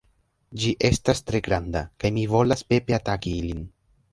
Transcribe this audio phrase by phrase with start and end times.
[0.61, 1.83] Ĝi estas tre granda.
[2.05, 3.63] kaj mi volas pepe ataki ilin